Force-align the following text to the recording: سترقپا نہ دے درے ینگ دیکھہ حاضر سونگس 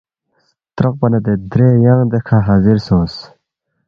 سترقپا 0.73 1.07
نہ 1.11 1.19
دے 1.25 1.33
درے 1.51 1.69
ینگ 1.83 2.03
دیکھہ 2.11 2.37
حاضر 2.47 2.77
سونگس 2.85 3.15